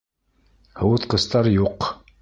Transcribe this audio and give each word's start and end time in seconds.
Һыуытҡыстар 0.81 1.53
юҡ! 1.59 1.91